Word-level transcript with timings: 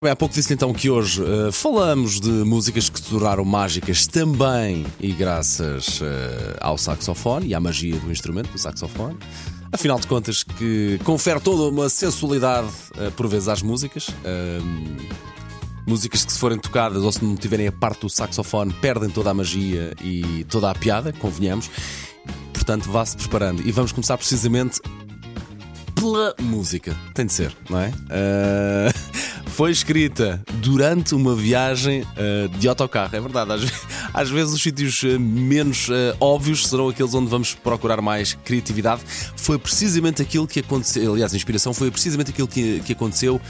Bem, 0.00 0.12
há 0.12 0.16
pouco 0.16 0.32
disse 0.32 0.54
então 0.54 0.72
que 0.72 0.88
hoje 0.88 1.20
uh, 1.20 1.50
falamos 1.50 2.20
de 2.20 2.30
músicas 2.30 2.88
que 2.88 3.00
se 3.00 3.10
tornaram 3.10 3.44
mágicas 3.44 4.06
também 4.06 4.86
e 5.00 5.10
graças 5.10 6.00
uh, 6.00 6.04
ao 6.60 6.78
saxofone 6.78 7.48
e 7.48 7.54
à 7.54 7.58
magia 7.58 7.98
do 7.98 8.08
instrumento, 8.08 8.48
do 8.52 8.58
saxofone. 8.60 9.18
Afinal 9.72 9.98
de 9.98 10.06
contas, 10.06 10.44
que 10.44 11.00
confere 11.02 11.40
toda 11.40 11.64
uma 11.64 11.88
sensualidade, 11.88 12.68
uh, 12.94 13.10
por 13.16 13.26
vezes, 13.26 13.48
às 13.48 13.60
músicas. 13.60 14.06
músicas 15.84 16.24
que, 16.24 16.32
se 16.32 16.38
forem 16.38 16.60
tocadas 16.60 17.02
ou 17.02 17.10
se 17.10 17.24
não 17.24 17.34
tiverem 17.34 17.66
a 17.66 17.72
parte 17.72 18.02
do 18.02 18.08
saxofone, 18.08 18.72
perdem 18.74 19.10
toda 19.10 19.30
a 19.30 19.34
magia 19.34 19.96
e 20.00 20.44
toda 20.48 20.70
a 20.70 20.76
piada, 20.76 21.12
convenhamos. 21.12 21.68
Portanto, 22.52 22.88
vá-se 22.88 23.16
preparando. 23.16 23.66
E 23.66 23.72
vamos 23.72 23.90
começar 23.90 24.16
precisamente 24.16 24.80
pela 25.96 26.36
música. 26.40 26.96
Tem 27.14 27.26
de 27.26 27.32
ser, 27.32 27.52
não 27.68 27.80
é? 27.80 27.92
foi 29.58 29.72
escrita 29.72 30.40
durante 30.62 31.16
uma 31.16 31.34
viagem 31.34 32.02
uh, 32.02 32.48
de 32.60 32.68
autocarro. 32.68 33.16
É 33.16 33.20
verdade, 33.20 33.54
às, 33.54 33.62
às 34.14 34.30
vezes 34.30 34.54
os 34.54 34.62
sítios 34.62 35.02
uh, 35.02 35.18
menos 35.18 35.88
uh, 35.88 36.16
óbvios 36.20 36.68
serão 36.68 36.88
aqueles 36.88 37.12
onde 37.12 37.28
vamos 37.28 37.54
procurar 37.54 38.00
mais 38.00 38.34
criatividade. 38.34 39.02
Foi 39.34 39.58
precisamente 39.58 40.22
aquilo 40.22 40.46
que 40.46 40.60
aconteceu, 40.60 41.12
aliás, 41.12 41.34
a 41.34 41.36
inspiração 41.36 41.74
foi 41.74 41.90
precisamente 41.90 42.30
aquilo 42.30 42.46
que, 42.46 42.78
que 42.86 42.92
aconteceu 42.92 43.40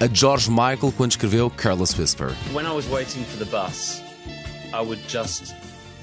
a 0.00 0.08
George 0.10 0.48
Michael 0.48 0.94
quando 0.96 1.10
escreveu 1.10 1.50
Careless 1.50 1.94
Whisper. 2.00 2.34
When 2.54 2.64
I 2.64 2.72
was 2.72 2.86
waiting 2.86 3.22
for 3.24 3.44
the 3.44 3.50
bus, 3.50 4.00
I 4.72 4.80
would 4.80 5.02
just 5.08 5.54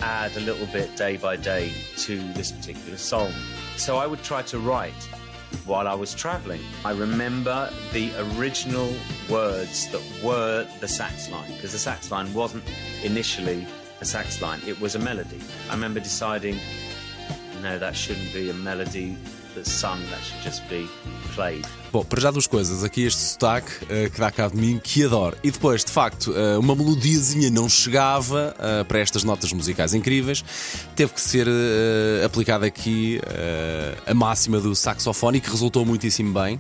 add 0.01 0.37
a 0.37 0.39
little 0.39 0.67
bit 0.67 0.95
day 0.95 1.17
by 1.17 1.35
day 1.35 1.71
to 2.05 2.19
this 2.35 2.51
particular 2.51 2.99
song. 2.99 3.31
So 3.75 3.97
I 3.97 4.05
would 4.05 4.21
try 4.21 4.43
to 4.51 4.59
write 4.59 5.16
while 5.65 5.87
I 5.87 5.93
was 5.93 6.13
traveling. 6.13 6.61
I 6.85 6.91
remember 6.91 7.69
the 7.93 8.11
original 8.37 8.93
words 9.29 9.89
that 9.91 10.01
were 10.23 10.67
the 10.79 10.87
sax 10.87 11.29
line, 11.29 11.51
because 11.53 11.71
the 11.71 11.79
sax 11.79 12.11
line 12.11 12.33
wasn't 12.33 12.63
initially 13.03 13.67
a 14.01 14.05
sax 14.05 14.41
line, 14.41 14.61
it 14.65 14.79
was 14.79 14.95
a 14.95 14.99
melody. 14.99 15.41
I 15.69 15.73
remember 15.73 15.99
deciding, 15.99 16.59
no, 17.61 17.79
that 17.79 17.95
shouldn't 17.95 18.31
be 18.33 18.49
a 18.49 18.53
melody 18.53 19.17
Bom, 21.91 22.03
para 22.03 22.21
já 22.21 22.31
duas 22.31 22.47
coisas. 22.47 22.83
Aqui 22.83 23.03
este 23.03 23.19
sotaque 23.19 23.71
uh, 23.85 24.09
que 24.09 24.19
dá 24.19 24.31
cá 24.31 24.47
de 24.47 24.55
mim, 24.55 24.79
que 24.83 25.03
adoro. 25.03 25.37
E 25.43 25.51
depois, 25.51 25.83
de 25.83 25.91
facto, 25.91 26.31
uh, 26.31 26.59
uma 26.59 26.75
melodiazinha 26.75 27.49
não 27.49 27.69
chegava 27.69 28.55
uh, 28.57 28.85
para 28.85 28.99
estas 28.99 29.23
notas 29.23 29.51
musicais 29.53 29.93
incríveis. 29.93 30.43
Teve 30.95 31.13
que 31.13 31.21
ser 31.21 31.47
aplicada 32.25 32.65
aqui 32.65 33.19
a 34.05 34.13
máxima 34.13 34.59
do 34.59 34.75
saxofone, 34.75 35.39
que 35.39 35.49
resultou 35.49 35.85
muitíssimo 35.85 36.33
bem. 36.33 36.59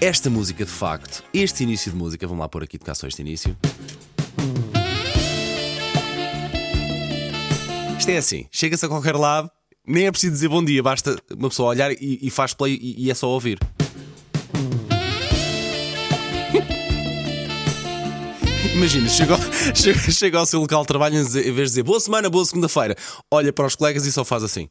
Esta 0.00 0.30
música, 0.30 0.64
de 0.64 0.70
facto, 0.70 1.22
este 1.32 1.62
início 1.62 1.90
de 1.90 1.96
música, 1.96 2.26
vamos 2.26 2.40
lá 2.40 2.48
pôr 2.48 2.62
aqui 2.62 2.78
de 2.78 2.96
só 2.96 3.06
este 3.06 3.22
início. 3.22 3.56
Isto 7.98 8.10
é 8.10 8.16
assim: 8.16 8.46
chega-se 8.50 8.86
a 8.86 8.88
qualquer 8.88 9.14
lado, 9.14 9.50
nem 9.86 10.06
é 10.06 10.10
preciso 10.10 10.32
dizer 10.32 10.48
bom 10.48 10.64
dia, 10.64 10.82
basta 10.82 11.16
uma 11.36 11.48
pessoa 11.48 11.70
olhar 11.70 11.92
e, 11.92 12.18
e 12.22 12.30
faz 12.30 12.54
play 12.54 12.78
e, 12.80 13.06
e 13.06 13.10
é 13.10 13.14
só 13.14 13.28
ouvir. 13.28 13.58
Imagina, 18.74 19.08
chega, 19.08 19.36
chega, 19.74 20.10
chega 20.10 20.38
ao 20.38 20.46
seu 20.46 20.60
local 20.60 20.82
de 20.82 20.88
trabalho 20.88 21.16
em 21.16 21.24
vez 21.24 21.34
de 21.34 21.64
dizer 21.64 21.82
boa 21.82 22.00
semana, 22.00 22.30
boa 22.30 22.44
segunda-feira, 22.44 22.96
olha 23.30 23.52
para 23.52 23.66
os 23.66 23.74
colegas 23.74 24.06
e 24.06 24.12
só 24.12 24.24
faz 24.24 24.42
assim. 24.42 24.68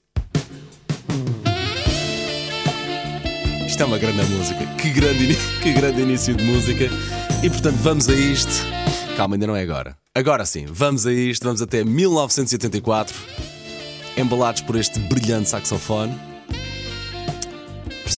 Isto 3.65 3.83
é 3.83 3.85
uma 3.85 3.97
grande 3.97 4.23
música. 4.31 4.65
Que 4.77 4.89
grande, 4.89 5.37
que 5.63 5.71
grande 5.71 6.01
início 6.01 6.35
de 6.35 6.43
música. 6.43 6.89
E 7.41 7.49
portanto, 7.49 7.77
vamos 7.77 8.09
a 8.09 8.13
isto. 8.13 8.51
Calma, 9.15 9.35
ainda 9.35 9.47
não 9.47 9.55
é 9.55 9.61
agora. 9.61 9.95
Agora 10.13 10.45
sim, 10.45 10.65
vamos 10.65 11.05
a 11.05 11.13
isto. 11.13 11.43
Vamos 11.43 11.61
até 11.61 11.85
1984 11.85 13.15
embalados 14.19 14.61
por 14.61 14.77
este 14.77 14.99
brilhante 14.99 15.49
saxofone. 15.49 16.28